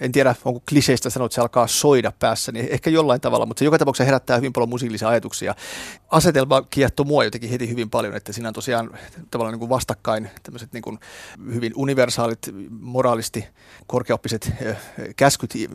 en 0.00 0.12
tiedä 0.12 0.34
onko 0.44 0.60
kliseistä 0.68 1.10
sanoa, 1.10 1.26
että 1.26 1.34
se 1.34 1.40
alkaa 1.40 1.66
soida 1.66 2.12
päässä, 2.18 2.52
niin 2.52 2.68
ehkä 2.70 2.90
jollain 2.90 3.20
tavalla, 3.20 3.46
mutta 3.46 3.58
se 3.58 3.64
joka 3.64 3.78
tapauksessa 3.78 4.04
herättää 4.04 4.36
hyvin 4.36 4.52
paljon 4.52 4.68
musiikillisia 4.68 5.08
ajatuksia. 5.08 5.54
Asetelma 6.10 6.62
kiehtoo 6.62 7.04
mua 7.04 7.24
jotenkin 7.24 7.50
heti 7.50 7.68
hyvin 7.68 7.90
paljon, 7.90 8.16
että 8.16 8.32
siinä 8.32 8.48
on 8.48 8.54
tosiaan 8.54 8.98
tavallaan 9.30 9.52
niin 9.52 9.58
kuin 9.58 9.68
vastakkain 9.68 10.30
tämmöiset 10.42 10.72
niin 10.72 10.82
kuin 10.82 10.98
hyvin 11.54 11.72
universaalit, 11.76 12.38
moraalisti 12.70 13.46
korkeaoppiset 13.86 14.52
käskyt 15.16 15.54
ja 15.54 15.68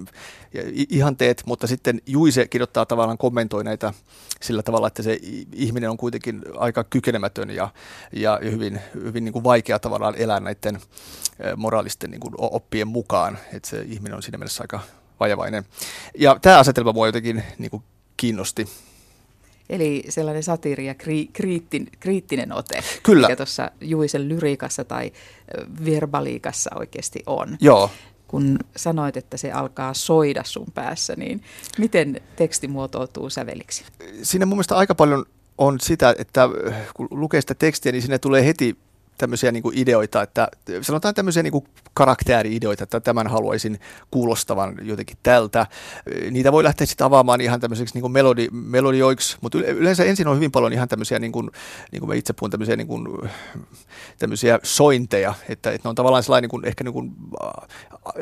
ihanteet, 0.90 1.44
mutta 1.46 1.68
sitten 1.68 2.02
Juise 2.06 2.48
kirjoittaa 2.48 2.86
tavallaan 2.86 3.18
kommentoi 3.18 3.64
näitä 3.64 3.94
sillä 4.42 4.64
tavalla, 4.64 4.88
että 4.88 5.04
se 5.04 5.20
ihminen 5.54 5.90
on 5.90 5.98
kuitenkin 5.98 6.42
aika 6.58 6.84
kykenemätön 6.84 7.50
ja, 7.50 7.70
ja 8.14 8.40
hyvin, 8.44 8.82
hyvin 8.94 9.26
niin 9.26 9.34
kuin 9.34 9.44
vaikea 9.44 9.80
tavallaan 9.80 10.16
elää 10.18 10.40
näiden 10.40 10.80
moraalisten 11.56 12.12
niin 12.12 12.22
kuin 12.22 12.34
oppien 12.38 12.88
mukaan, 12.88 13.38
että 13.54 13.70
se 13.70 13.82
ihminen 13.88 14.15
on 14.16 14.24
siinä 14.24 14.38
mielessä 14.38 14.64
aika 14.64 14.80
vajavainen. 15.20 15.66
Ja 16.18 16.38
tämä 16.42 16.60
asetelma 16.60 16.94
mua 16.94 17.08
jotenkin 17.08 17.44
niin 17.58 17.72
kuin 17.72 17.84
kiinnosti. 18.18 18.68
Eli 19.70 20.04
sellainen 20.10 20.44
satiiri 20.44 20.86
ja 20.86 20.96
kri, 20.96 21.30
kriittin, 21.34 21.88
kriittinen 22.00 22.52
ote, 22.52 22.84
Kyllä. 23.04 23.28
mikä 23.28 23.36
tuossa 23.36 23.72
Juisen 23.82 24.30
lyriikassa 24.30 24.84
tai 24.84 25.12
verbaliikassa 25.86 26.70
oikeasti 26.76 27.24
on. 27.26 27.58
Joo. 27.62 27.92
Kun 28.28 28.60
sanoit, 28.76 29.18
että 29.18 29.38
se 29.38 29.52
alkaa 29.52 29.94
soida 29.94 30.44
sun 30.46 30.68
päässä, 30.74 31.14
niin 31.18 31.44
miten 31.78 32.22
teksti 32.36 32.68
muotoutuu 32.68 33.30
säveliksi? 33.30 33.84
Siinä 34.24 34.46
mun 34.46 34.58
mielestä 34.58 34.76
aika 34.76 34.96
paljon 34.96 35.26
on 35.58 35.80
sitä, 35.80 36.16
että 36.18 36.50
kun 36.94 37.08
lukee 37.12 37.42
sitä 37.42 37.56
tekstiä, 37.56 37.92
niin 37.92 38.02
sinne 38.02 38.20
tulee 38.20 38.46
heti 38.46 38.78
tämmöisiä 39.18 39.52
niin 39.52 39.64
kuin 39.64 39.78
ideoita, 39.78 40.22
että 40.22 40.48
sanotaan 40.82 41.14
tämmöisiä 41.14 41.44
niin 41.44 41.52
kuin 41.52 41.66
karaktääri-ideoita, 41.94 42.84
että 42.84 43.00
tämän 43.00 43.28
haluaisin 43.28 43.80
kuulostavan 44.12 44.76
jotenkin 44.82 45.18
tältä. 45.24 45.68
Niitä 46.32 46.52
voi 46.52 46.64
lähteä 46.64 46.88
sitten 46.88 47.08
avaamaan 47.08 47.42
ihan 47.42 47.60
tämmöiseksi 47.60 47.96
niin 47.96 48.02
kuin 48.02 48.12
melodi, 48.12 48.48
melodioiksi, 48.52 49.38
mutta 49.42 49.58
yleensä 49.58 50.04
ensin 50.04 50.28
on 50.28 50.36
hyvin 50.36 50.52
paljon 50.52 50.74
ihan 50.74 50.88
tämmöisiä, 50.88 51.20
niin 51.20 51.32
kuin, 51.32 51.52
niin 51.92 52.00
kuin 52.00 52.10
mä 52.10 52.16
itse 52.16 52.34
puhun, 52.34 52.52
tämmöisiä, 52.52 52.76
niin 52.76 52.88
kuin, 52.88 53.08
tämmöisiä 54.20 54.60
sointeja, 54.64 55.34
että, 55.50 55.72
että 55.72 55.88
ne 55.88 55.90
on 55.90 55.96
tavallaan 55.96 56.24
sellainen 56.24 56.44
niin 56.44 56.62
kuin, 56.62 56.68
ehkä, 56.68 56.84
niin 56.84 56.94
kuin, 56.94 57.12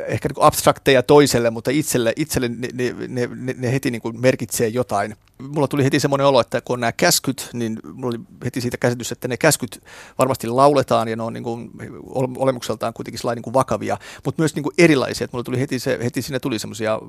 ehkä 0.07 0.29
niin 0.29 0.35
kuin 0.35 0.45
abstrakteja 0.45 1.03
toiselle, 1.03 1.49
mutta 1.49 1.71
itselle, 1.71 2.13
itselle 2.15 2.49
ne, 2.49 2.67
ne, 2.73 2.95
ne, 3.07 3.29
ne, 3.35 3.55
ne 3.57 3.71
heti 3.71 3.91
niin 3.91 4.01
kuin 4.01 4.21
merkitsee 4.21 4.67
jotain 4.67 5.15
mulla 5.39 5.67
tuli 5.67 5.83
heti 5.83 5.99
semmoinen 5.99 6.27
olo, 6.27 6.39
että 6.39 6.61
kun 6.61 6.79
nämä 6.79 6.91
käskyt, 6.91 7.49
niin 7.53 7.79
mulla 7.93 8.07
oli 8.07 8.19
heti 8.45 8.61
siitä 8.61 8.77
käsitys, 8.77 9.11
että 9.11 9.27
ne 9.27 9.37
käskyt 9.37 9.83
varmasti 10.19 10.47
lauletaan 10.47 11.07
ja 11.07 11.15
ne 11.15 11.23
on 11.23 11.33
niin 11.33 11.43
kuin 11.43 11.71
olemukseltaan 12.37 12.93
kuitenkin 12.93 13.19
niin 13.35 13.43
kuin 13.43 13.53
vakavia, 13.53 13.97
mutta 14.25 14.41
myös 14.41 14.55
niin 14.55 14.63
kuin 14.63 14.73
erilaisia. 14.77 15.27
Mulla 15.31 15.43
tuli 15.43 15.59
heti, 15.59 15.79
se, 15.79 15.99
heti 16.03 16.21
siinä 16.21 16.39
tuli 16.39 16.59
semmoisia 16.59 16.99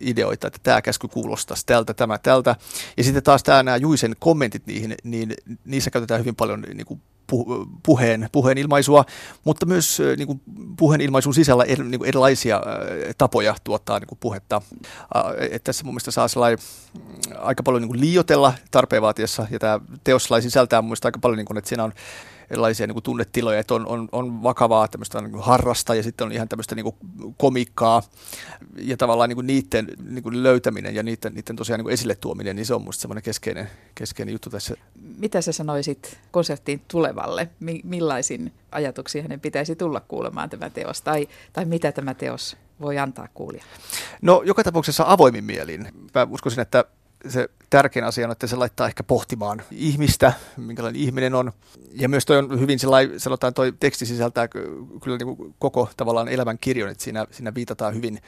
ideoita, 0.00 0.46
että 0.46 0.58
tämä 0.62 0.82
käsky 0.82 1.08
kuulostaisi 1.08 1.66
tältä, 1.66 1.94
tämä, 1.94 2.18
tältä. 2.18 2.56
Ja 2.96 3.04
sitten 3.04 3.22
taas 3.22 3.42
tämä 3.42 3.62
nämä 3.62 3.76
Juisen 3.76 4.16
kommentit 4.18 4.66
niihin, 4.66 4.94
niin 5.04 5.34
niissä 5.64 5.90
käytetään 5.90 6.20
hyvin 6.20 6.36
paljon 6.36 6.60
niin 6.60 6.86
kuin 6.86 7.00
puheen, 7.82 8.28
puheen 8.32 8.58
ilmaisua, 8.58 9.04
mutta 9.44 9.66
myös 9.66 10.02
niin 10.16 10.26
kuin 10.26 10.42
puheen 10.76 11.00
ilmaisun 11.00 11.34
sisällä 11.34 11.64
eri, 11.64 11.84
niin 11.84 11.98
kuin 11.98 12.08
erilaisia 12.08 12.60
tapoja 13.18 13.54
tuottaa 13.64 13.98
niin 13.98 14.08
kuin 14.08 14.18
puhetta. 14.18 14.62
Että 15.38 15.64
tässä 15.64 15.84
mun 15.84 15.94
mielestä 15.94 16.10
saa 16.10 16.28
mm, 16.56 17.02
aika 17.38 17.62
paljon 17.62 17.82
niin 17.82 17.88
kuin 17.88 18.00
liiotella 18.00 18.52
tarpeen 18.70 19.02
vaatiessa, 19.02 19.46
ja 19.50 19.58
tämä 19.58 19.80
teos 20.04 20.28
sisältää 20.40 20.82
mun 20.82 20.96
aika 21.04 21.18
paljon, 21.18 21.36
niin 21.36 21.46
kuin, 21.46 21.58
että 21.58 21.68
siinä 21.68 21.84
on 21.84 21.92
erilaisia 22.50 22.86
niin 22.86 22.94
kuin 22.94 23.02
tunnetiloja, 23.02 23.58
että 23.58 23.74
on, 23.74 23.86
on, 23.86 24.08
on 24.12 24.42
vakavaa 24.42 24.88
tämmöistä 24.88 25.20
niin 25.20 25.32
kuin 25.32 25.44
harrasta 25.44 25.94
ja 25.94 26.02
sitten 26.02 26.24
on 26.24 26.32
ihan 26.32 26.48
tämmöistä 26.48 26.74
niin 26.74 26.84
kuin 26.84 26.96
komikkaa 27.36 28.02
ja 28.76 28.96
tavallaan 28.96 29.28
niin 29.28 29.36
kuin 29.36 29.46
niiden 29.46 29.86
niin 30.08 30.22
kuin 30.22 30.42
löytäminen 30.42 30.94
ja 30.94 31.02
niiden, 31.02 31.34
niiden 31.34 31.56
tosiaan 31.56 31.78
niin 31.78 31.84
kuin 31.84 31.92
esille 31.94 32.14
tuominen, 32.14 32.56
niin 32.56 32.66
se 32.66 32.74
on 32.74 32.82
musta 32.82 33.00
semmoinen 33.00 33.22
keskeinen, 33.22 33.70
keskeinen 33.94 34.32
juttu 34.32 34.50
tässä. 34.50 34.74
Mitä 35.18 35.40
sä 35.40 35.52
sanoisit 35.52 36.18
konserttiin 36.30 36.82
tulevalle? 36.88 37.48
Millaisin 37.84 38.52
ajatuksia 38.72 39.22
hänen 39.22 39.40
pitäisi 39.40 39.76
tulla 39.76 40.00
kuulemaan 40.00 40.50
tämä 40.50 40.70
teos 40.70 41.02
tai, 41.02 41.28
tai 41.52 41.64
mitä 41.64 41.92
tämä 41.92 42.14
teos 42.14 42.56
voi 42.80 42.98
antaa 42.98 43.28
kuulijalle? 43.34 43.72
No 44.22 44.42
joka 44.44 44.64
tapauksessa 44.64 45.04
avoimin 45.06 45.44
mielin. 45.44 45.88
Mä 46.14 46.26
uskoisin, 46.30 46.60
että 46.60 46.84
se 47.28 47.48
tärkein 47.72 48.04
asia 48.04 48.26
on, 48.26 48.32
että 48.32 48.46
se 48.46 48.56
laittaa 48.56 48.86
ehkä 48.86 49.02
pohtimaan 49.02 49.62
ihmistä, 49.70 50.32
minkälainen 50.56 51.02
ihminen 51.02 51.34
on. 51.34 51.52
Ja 51.92 52.08
myös 52.08 52.26
toi 52.26 52.38
on 52.38 52.60
hyvin 52.60 52.78
sellainen, 52.78 53.20
sanotaan 53.20 53.54
toi 53.54 53.72
teksti 53.80 54.06
sisältää 54.06 54.48
kyllä 55.02 55.18
niin 55.18 55.36
kuin 55.36 55.54
koko 55.58 55.88
tavallaan 55.96 56.28
elämän 56.28 56.58
kirjon, 56.58 56.90
että 56.90 57.04
siinä, 57.04 57.26
siinä 57.30 57.54
viitataan 57.54 57.94
hyvin, 57.94 58.18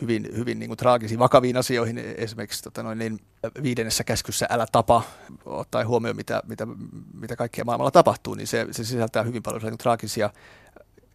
hyvin, 0.00 0.28
hyvin 0.36 0.58
niin 0.58 0.68
kuin 0.68 0.76
traagisiin, 0.76 1.18
vakaviin 1.18 1.56
asioihin. 1.56 1.98
Esimerkiksi 1.98 2.62
tota 2.62 2.82
noin, 2.82 2.98
niin 2.98 3.20
viidennessä 3.62 4.04
käskyssä 4.04 4.46
älä 4.50 4.66
tapa, 4.72 5.02
ottaen 5.44 5.88
huomioon 5.88 6.16
mitä, 6.16 6.42
mitä, 6.48 6.66
mitä 7.14 7.36
kaikkea 7.36 7.64
maailmalla 7.64 7.90
tapahtuu, 7.90 8.34
niin 8.34 8.46
se, 8.46 8.66
se 8.70 8.84
sisältää 8.84 9.22
hyvin 9.22 9.42
paljon 9.42 9.62
niin 9.62 9.78
traagisia 9.78 10.30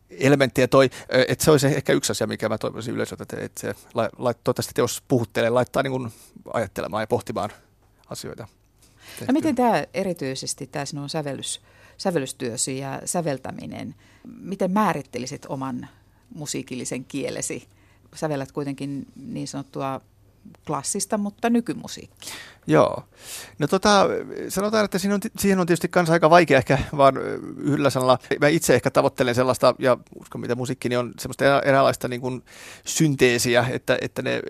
elementtejä 0.09 0.67
toi, 0.67 0.89
että 1.27 1.45
se 1.45 1.51
olisi 1.51 1.67
ehkä 1.67 1.93
yksi 1.93 2.11
asia, 2.11 2.27
mikä 2.27 2.49
mä 2.49 2.57
toivoisin 2.57 2.95
yleisöltä, 2.95 3.23
että, 3.23 3.37
että 3.39 3.61
se 3.61 3.75
la, 3.93 4.03
la, 4.17 4.33
toivottavasti 4.33 4.73
teos 4.75 5.03
puhuttelee, 5.07 5.49
laittaa 5.49 5.83
niin 5.83 5.91
kuin 5.91 6.11
ajattelemaan 6.53 7.03
ja 7.03 7.07
pohtimaan 7.07 7.49
asioita. 8.09 8.47
No 9.27 9.33
miten 9.33 9.55
tämä 9.55 9.83
erityisesti, 9.93 10.67
tämä 10.67 10.85
sinun 10.85 11.09
sävellys, 11.09 11.61
sävellystyösi 11.97 12.77
ja 12.77 13.01
säveltäminen, 13.05 13.95
miten 14.39 14.71
määrittelisit 14.71 15.45
oman 15.45 15.87
musiikillisen 16.35 17.05
kielesi? 17.05 17.67
Sävellät 18.15 18.51
kuitenkin 18.51 19.05
niin 19.15 19.47
sanottua 19.47 20.01
klassista, 20.67 21.17
mutta 21.17 21.49
nykymusiikkia. 21.49 22.33
Joo. 22.67 23.03
No 23.59 23.67
tota, 23.67 24.07
sanotaan, 24.49 24.85
että 24.85 24.99
siinä 24.99 25.15
on, 25.15 25.21
siihen 25.39 25.59
on 25.59 25.67
tietysti 25.67 25.87
kanssa 25.87 26.13
aika 26.13 26.29
vaikea 26.29 26.57
ehkä 26.57 26.79
vaan 26.97 27.17
yhdellä 27.57 27.89
sanalla. 27.89 28.19
Mä 28.41 28.47
itse 28.47 28.75
ehkä 28.75 28.91
tavoittelen 28.91 29.35
sellaista, 29.35 29.75
ja 29.79 29.97
uskon 30.19 30.41
mitä 30.41 30.55
musiikki, 30.55 30.89
niin 30.89 30.99
on 30.99 31.13
semmoista 31.19 31.61
eräänlaista 31.61 32.07
niin 32.07 32.21
kuin 32.21 32.43
synteesiä, 32.85 33.65
että, 33.71 33.97
että 34.01 34.21
ne, 34.21 34.41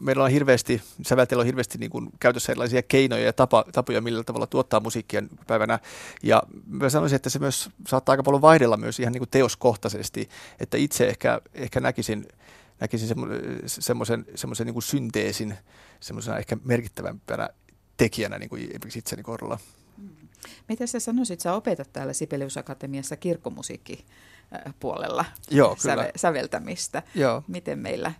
meillä 0.00 0.24
on 0.24 0.30
hirveästi, 0.30 0.82
sävelteillä 1.02 1.42
on 1.42 1.46
hirveästi 1.46 1.78
niin 1.78 1.90
kuin 1.90 2.08
käytössä 2.20 2.52
erilaisia 2.52 2.82
keinoja 2.82 3.24
ja 3.24 3.32
tapa, 3.32 3.64
tapoja, 3.72 4.00
millä 4.00 4.24
tavalla 4.24 4.46
tuottaa 4.46 4.80
musiikkia 4.80 5.22
päivänä. 5.46 5.78
Ja 6.22 6.42
mä 6.66 6.88
sanoisin, 6.88 7.16
että 7.16 7.30
se 7.30 7.38
myös 7.38 7.70
saattaa 7.88 8.12
aika 8.12 8.22
paljon 8.22 8.42
vaihdella 8.42 8.76
myös 8.76 9.00
ihan 9.00 9.12
niin 9.12 9.20
kuin 9.20 9.30
teoskohtaisesti, 9.30 10.28
että 10.60 10.76
itse 10.76 11.08
ehkä, 11.08 11.40
ehkä 11.54 11.80
näkisin, 11.80 12.28
näkisin 12.80 13.08
semmoisen, 13.66 14.26
semmoisen 14.34 14.66
niin 14.66 14.74
kuin 14.74 14.82
synteesin 14.82 15.54
semmoisena 16.00 16.38
ehkä 16.38 16.56
merkittävämpänä 16.64 17.48
tekijänä 17.96 18.38
niin 18.38 18.48
kuin 18.48 18.70
itseni 18.96 19.22
kohdalla. 19.22 19.58
Mm. 19.98 20.08
Mitä 20.68 20.86
sä 20.86 21.00
sanoisit, 21.00 21.40
sä 21.40 21.52
opetat 21.52 21.92
täällä 21.92 22.12
Sibelius 22.12 22.56
Akatemiassa 22.56 23.16
kirkkomusiikkipuolella 23.16 25.24
Joo, 25.50 25.76
säve, 25.78 26.12
säveltämistä. 26.16 27.02
Joo. 27.14 27.42
Miten 27.48 27.78
meillä 27.78 28.12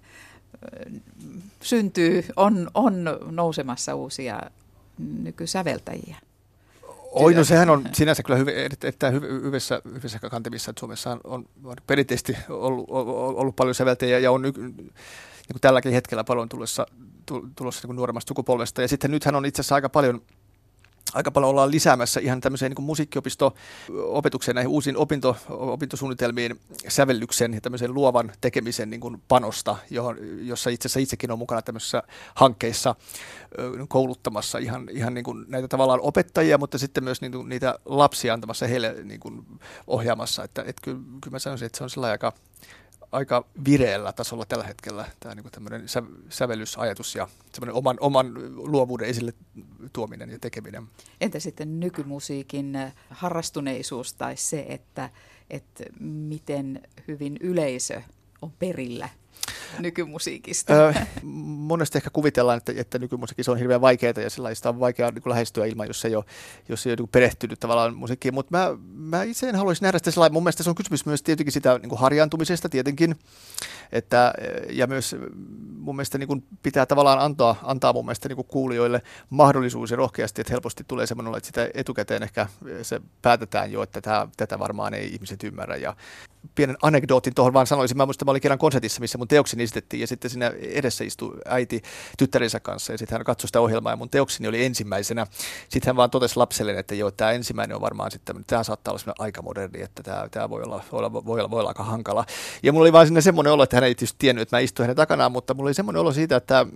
syntyy, 1.62 2.24
on, 2.36 2.70
on 2.74 3.04
nousemassa 3.30 3.94
uusia 3.94 4.40
nykysäveltäjiä? 4.98 6.16
Oi, 7.14 7.34
no 7.34 7.44
sehän 7.44 7.70
on 7.70 7.88
sinänsä 7.92 8.22
kyllä 8.22 8.38
hyvin, 8.38 8.54
erittäin 8.54 9.14
hyvissä, 9.14 9.82
hyvissä 9.84 10.18
kantimissa, 10.18 10.70
että 10.70 10.80
Suomessa 10.80 11.18
on, 11.24 11.44
on 11.64 11.76
perinteisesti 11.86 12.36
ollut, 12.48 12.86
ollut 13.36 13.56
paljon 13.56 13.74
säveltäjiä 13.74 14.18
ja 14.18 14.32
on 14.32 14.42
niin 14.42 14.54
kuin 14.54 15.60
tälläkin 15.60 15.92
hetkellä 15.92 16.24
paljon 16.24 16.48
tulossa, 16.48 16.86
tulossa 17.56 17.88
niin 17.88 17.96
nuoremmasta 17.96 18.28
sukupolvesta. 18.28 18.82
Ja 18.82 18.88
sitten 18.88 19.10
nythän 19.10 19.34
on 19.34 19.46
itse 19.46 19.60
asiassa 19.60 19.74
aika 19.74 19.88
paljon 19.88 20.22
aika 21.14 21.30
paljon 21.30 21.50
ollaan 21.50 21.70
lisäämässä 21.70 22.20
ihan 22.20 22.40
tämmöiseen 22.40 22.72
niin 22.72 22.84
musiikkiopisto-opetukseen, 22.84 24.54
näihin 24.54 24.70
uusiin 24.70 24.96
opinto, 24.96 25.36
opintosuunnitelmiin, 25.48 26.60
sävellyksen 26.88 27.54
ja 27.54 27.60
tämmöisen 27.60 27.94
luovan 27.94 28.32
tekemisen 28.40 28.90
niin 28.90 29.00
kuin 29.00 29.22
panosta, 29.28 29.76
johon, 29.90 30.16
jossa 30.40 30.70
itse 30.70 30.86
asiassa 30.86 31.00
itsekin 31.00 31.30
on 31.30 31.38
mukana 31.38 31.62
tämmöisissä 31.62 32.02
hankkeissa 32.34 32.94
kouluttamassa 33.88 34.58
ihan, 34.58 34.88
ihan 34.92 35.14
niin 35.14 35.24
kuin 35.24 35.44
näitä 35.48 35.68
tavallaan 35.68 36.00
opettajia, 36.00 36.58
mutta 36.58 36.78
sitten 36.78 37.04
myös 37.04 37.20
kuin 37.32 37.48
niitä 37.48 37.78
lapsia 37.84 38.34
antamassa 38.34 38.66
heille 38.66 38.96
niin 39.04 39.20
kuin 39.20 39.46
ohjaamassa. 39.86 40.44
Että, 40.44 40.62
että 40.62 40.82
kyllä, 40.82 41.00
kyllä 41.20 41.34
mä 41.34 41.38
sanoisin, 41.38 41.66
että 41.66 41.78
se 41.78 41.84
on 41.84 41.90
sellainen 41.90 42.12
aika 42.12 42.32
aika 43.14 43.44
vireellä 43.64 44.12
tasolla 44.12 44.44
tällä 44.44 44.64
hetkellä 44.64 45.06
tämä 45.20 45.34
niin 45.34 45.50
tämmöinen 45.50 45.88
sä, 45.88 46.02
sävellysajatus 46.28 47.14
ja 47.14 47.28
semmoinen 47.52 47.74
oman, 47.74 47.96
oman 48.00 48.34
luovuuden 48.56 49.08
esille 49.08 49.32
tuominen 49.92 50.30
ja 50.30 50.38
tekeminen. 50.38 50.86
Entä 51.20 51.40
sitten 51.40 51.80
nykymusiikin 51.80 52.78
harrastuneisuus 53.10 54.14
tai 54.14 54.36
se, 54.36 54.66
että, 54.68 55.10
että 55.50 55.84
miten 56.00 56.82
hyvin 57.08 57.36
yleisö 57.40 58.02
on 58.42 58.52
perillä 58.58 59.08
nykymusiikista? 59.78 60.72
Monesti 61.22 61.98
ehkä 61.98 62.10
kuvitellaan, 62.10 62.58
että, 62.58 62.72
että 62.76 62.98
nykymusiikki 62.98 63.50
on 63.50 63.58
hirveän 63.58 63.80
vaikeaa 63.80 64.14
ja 64.16 64.30
sellaista 64.30 64.68
on 64.68 64.80
vaikea 64.80 65.10
niin 65.10 65.22
lähestyä 65.26 65.66
ilman, 65.66 65.86
jos 65.86 66.04
ei 66.04 66.16
ole, 66.16 66.24
jos 66.68 66.86
ei 66.86 66.90
ole 66.90 66.96
niin 66.96 67.08
perehtynyt 67.08 67.60
tavallaan 67.60 67.96
musiikkiin. 67.96 68.34
Mutta 68.34 68.58
mä, 68.58 68.70
mä 68.94 69.22
itse 69.22 69.48
en 69.48 69.56
haluaisi 69.56 69.82
nähdä 69.82 69.98
sitä 69.98 70.10
sellainen. 70.10 70.32
Mun 70.32 70.42
mielestä 70.42 70.62
se 70.62 70.70
on 70.70 70.76
kysymys 70.76 71.06
myös 71.06 71.22
tietenkin 71.22 71.52
sitä 71.52 71.78
niin 71.82 71.98
harjaantumisesta 71.98 72.68
tietenkin. 72.68 73.16
Että, 73.92 74.32
ja 74.70 74.86
myös 74.86 75.16
mun 75.78 75.96
mielestä 75.96 76.18
niin 76.18 76.28
kuin 76.28 76.44
pitää 76.62 76.86
tavallaan 76.86 77.18
antaa, 77.18 77.56
antaa 77.62 77.92
mun 77.92 78.04
mielestä 78.04 78.28
niin 78.28 78.36
kuin 78.36 78.48
kuulijoille 78.48 79.02
mahdollisuus 79.30 79.90
ja 79.90 79.96
rohkeasti, 79.96 80.40
että 80.40 80.52
helposti 80.52 80.84
tulee 80.88 81.06
semmoinen, 81.06 81.34
että 81.34 81.46
sitä 81.46 81.70
etukäteen 81.74 82.22
ehkä 82.22 82.46
se 82.82 83.00
päätetään 83.22 83.72
jo, 83.72 83.82
että 83.82 84.00
tämä, 84.00 84.28
tätä 84.36 84.58
varmaan 84.58 84.94
ei 84.94 85.12
ihmiset 85.12 85.44
ymmärrä. 85.44 85.76
Ja 85.76 85.96
pienen 86.54 86.76
anekdootin 86.82 87.34
tuohon 87.34 87.52
vaan 87.52 87.66
sanoisin. 87.66 87.96
Mä 87.96 88.06
muistan, 88.06 88.26
mä 88.26 88.30
olin 88.30 88.42
kerran 88.42 88.58
konsertissa, 88.58 89.00
missä 89.00 89.18
mun 89.18 89.28
teokseni 89.28 89.62
esitettiin 89.62 90.00
ja 90.00 90.06
sitten 90.06 90.30
siinä 90.30 90.52
edessä 90.60 91.04
istui 91.04 91.38
äiti 91.46 91.82
tyttärensä 92.18 92.60
kanssa 92.60 92.92
ja 92.92 92.98
sitten 92.98 93.18
hän 93.18 93.24
katsoi 93.24 93.48
sitä 93.48 93.60
ohjelmaa 93.60 93.92
ja 93.92 93.96
mun 93.96 94.10
teokseni 94.10 94.48
oli 94.48 94.64
ensimmäisenä. 94.64 95.26
Sitten 95.68 95.86
hän 95.86 95.96
vaan 95.96 96.10
totesi 96.10 96.36
lapselle, 96.36 96.78
että 96.78 96.94
joo, 96.94 97.10
tämä 97.10 97.30
ensimmäinen 97.30 97.74
on 97.74 97.80
varmaan 97.80 98.10
sitten, 98.10 98.44
tämä 98.46 98.64
saattaa 98.64 98.94
olla 98.94 99.14
aika 99.18 99.42
moderni, 99.42 99.82
että 99.82 100.02
tämä, 100.02 100.28
tämä 100.30 100.50
voi, 100.50 100.62
olla, 100.62 100.82
voi, 100.92 100.98
olla, 100.98 101.12
voi, 101.12 101.40
olla, 101.40 101.50
voi 101.50 101.60
olla 101.60 101.70
aika 101.70 101.84
hankala. 101.84 102.24
Ja 102.62 102.72
mulla 102.72 102.84
oli 102.84 102.92
vaan 102.92 103.06
sinne 103.06 103.20
semmoinen 103.20 103.52
olo, 103.52 103.62
että 103.62 103.76
hän 103.76 103.84
ei 103.84 103.94
tietysti 103.94 104.16
tiennyt, 104.18 104.42
että 104.42 104.56
mä 104.56 104.60
istuin 104.60 104.84
hänen 104.84 104.96
takanaan, 104.96 105.32
mutta 105.32 105.54
mulla 105.54 105.68
oli 105.68 105.74
semmoinen 105.74 106.00
olo 106.00 106.12
siitä, 106.12 106.36
että, 106.36 106.66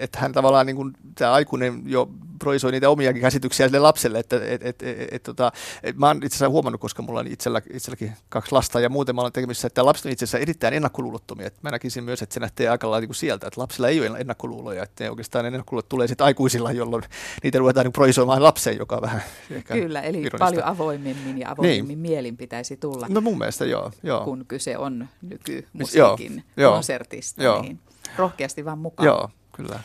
että 0.00 0.18
hän 0.18 0.32
tavallaan 0.32 0.66
niin 0.66 0.76
kuin, 0.76 0.92
tämä 1.14 1.32
aikuinen 1.32 1.82
jo 1.84 2.10
projisoi 2.40 2.72
niitä 2.72 2.90
omiakin 2.90 3.22
käsityksiä 3.22 3.66
sille 3.66 3.78
lapselle, 3.78 4.18
että 4.18 4.36
et, 4.36 4.62
et, 4.62 4.82
et, 4.82 5.08
et, 5.10 5.22
tota, 5.22 5.52
et, 5.82 5.96
mä 5.96 6.06
oon 6.06 6.16
itse 6.16 6.26
asiassa 6.26 6.48
huomannut, 6.48 6.80
koska 6.80 7.02
mulla 7.02 7.20
on 7.20 7.26
itsellä, 7.26 7.62
itselläkin 7.72 8.12
kaksi 8.28 8.52
lasta 8.52 8.80
ja 8.80 8.88
muuten 8.88 9.14
mä 9.14 9.20
olen 9.20 9.32
tekemisissä, 9.32 9.66
että 9.66 9.86
lapset 9.86 10.06
on 10.06 10.12
itse 10.12 10.24
asiassa 10.24 10.38
erittäin 10.38 10.74
ennakkoluulottomia. 10.74 11.46
Että 11.46 11.60
mä 11.62 11.70
näkisin 11.70 12.04
myös, 12.04 12.22
että 12.22 12.34
se 12.34 12.40
nähtee 12.40 12.68
aika 12.68 12.90
lailla 12.90 13.06
niin 13.06 13.14
sieltä, 13.14 13.46
että 13.46 13.60
lapsilla 13.60 13.88
ei 13.88 14.08
ole 14.08 14.18
ennakkoluuloja, 14.18 14.82
että 14.82 15.10
oikeastaan 15.10 15.46
ennakkoluulot 15.46 15.88
tulee 15.88 16.08
sitten 16.08 16.24
aikuisilla, 16.24 16.72
jolloin 16.72 17.02
niitä 17.42 17.58
ruvetaan 17.58 17.84
niin 17.84 17.92
projisoimaan 17.92 18.42
lapseen, 18.42 18.78
joka 18.78 18.96
on 18.96 19.02
vähän 19.02 19.22
ehkä 19.50 19.74
Kyllä, 19.74 20.00
eli 20.00 20.18
ironista. 20.18 20.38
paljon 20.38 20.64
avoimemmin 20.64 21.38
ja 21.38 21.50
avoimemmin 21.50 21.88
niin. 21.88 21.98
mielin 21.98 22.36
pitäisi 22.36 22.76
tulla. 22.76 23.06
No 23.08 23.20
mun 23.20 23.38
mielestä 23.38 23.64
joo. 23.64 23.92
joo. 24.02 24.24
Kun 24.24 24.44
kyse 24.48 24.78
on 24.78 25.08
nykymusiikin 25.22 26.44
konsertista, 26.56 27.42
joo. 27.42 27.62
niin 27.62 27.78
rohkeasti 28.16 28.64
vaan 28.64 28.78
mukaan. 28.78 29.06
Joo, 29.06 29.28
kyllä. 29.52 29.80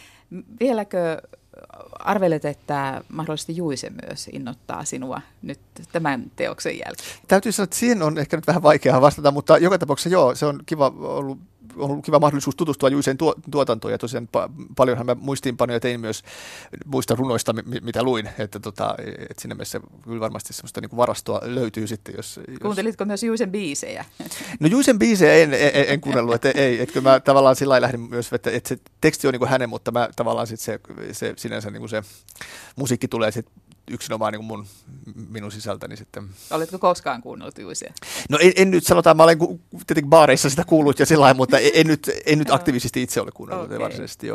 Vieläkö 0.60 1.22
arvelet, 2.00 2.46
että 2.46 3.02
mahdollisesti 3.10 3.58
Juise 3.58 3.92
myös 4.06 4.30
innoittaa 4.32 4.84
sinua 4.86 5.22
nyt 5.42 5.60
tämän 5.92 6.32
teoksen 6.36 6.78
jälkeen? 6.78 7.10
Täytyy 7.28 7.52
sanoa, 7.52 7.64
että 7.64 7.76
siihen 7.76 8.04
on 8.04 8.18
ehkä 8.18 8.38
nyt 8.38 8.48
vähän 8.48 8.64
vaikeaa 8.64 9.02
vastata, 9.02 9.32
mutta 9.32 9.58
joka 9.58 9.80
tapauksessa 9.80 10.10
joo, 10.10 10.36
se 10.36 10.46
on 10.46 10.60
kiva 10.66 10.94
ollut 11.00 11.38
on 11.78 11.92
ollut 11.92 12.06
kiva 12.06 12.20
mahdollisuus 12.20 12.56
tutustua 12.56 12.90
Juiseen 12.90 13.18
tuo, 13.18 13.36
tuotantoon 13.52 13.92
ja 13.92 13.98
tosiaan 13.98 14.30
pa- 14.38 14.66
paljonhan 14.76 15.06
mä 15.06 15.16
muistiinpanoja 15.16 15.80
tein 15.80 16.00
myös 16.00 16.24
muista 16.86 17.16
runoista, 17.16 17.54
mi- 17.54 17.80
mitä 17.82 18.04
luin, 18.04 18.30
että 18.40 18.60
tota, 18.60 18.96
et 19.30 19.40
sinne 19.40 19.56
mielessä 19.56 19.80
kyllä 20.04 20.20
varmasti 20.20 20.54
semmoista 20.54 20.82
niin 20.82 20.98
varastoa 20.98 21.42
löytyy 21.44 21.88
sitten. 21.88 22.14
Jos, 22.18 22.40
jos... 22.48 22.60
Kuuntelitko 22.62 23.06
myös 23.06 23.24
Juisen 23.24 23.52
biisejä? 23.52 24.06
No 24.60 24.68
Juisen 24.68 25.00
biisejä 25.00 25.34
en, 25.34 25.54
en, 25.54 25.86
en 25.88 26.02
kuunnellut, 26.02 26.36
että 26.36 26.52
ei, 26.56 26.82
että 26.82 27.02
mä 27.02 27.20
tavallaan 27.20 27.56
sillä 27.56 27.82
lähdin 27.82 28.02
myös, 28.02 28.34
että, 28.34 28.52
että 28.52 28.70
se 28.70 28.78
teksti 29.02 29.28
on 29.28 29.32
niin 29.32 29.40
kuin 29.40 29.50
hänen, 29.50 29.70
mutta 29.70 29.92
mä 29.92 30.10
tavallaan 30.16 30.48
sitten 30.48 30.66
se, 30.66 30.80
se 31.14 31.34
sinänsä 31.38 31.72
niin 31.72 31.82
kuin 31.82 31.90
se 31.90 32.04
musiikki 32.76 33.08
tulee 33.08 33.32
sitten 33.32 33.65
yksinomaan 33.92 34.34
niin 34.34 34.44
mun, 34.46 34.66
minun 35.30 35.52
sisältäni 35.52 35.98
sitten. 35.98 36.30
Oletko 36.52 36.80
koskaan 36.80 37.22
kuunnellut 37.22 37.58
Juisia? 37.58 37.94
No 38.30 38.38
en, 38.42 38.52
en 38.56 38.72
nyt 38.72 38.86
sanotaan, 38.86 39.18
mä 39.18 39.24
olen 39.24 39.38
tietenkin 39.88 40.10
baareissa 40.10 40.50
sitä 40.50 40.64
kuullut 40.64 41.00
ja 41.00 41.06
sillä 41.06 41.34
mutta 41.34 41.60
en, 41.60 41.72
en 41.74 41.88
nyt, 41.88 42.12
en 42.26 42.40
nyt 42.40 42.52
aktiivisesti 42.52 43.02
itse 43.02 43.22
ole 43.22 43.32
kuunnellut 43.32 43.66
okay. 43.66 43.80
varsinaisesti. 43.80 44.24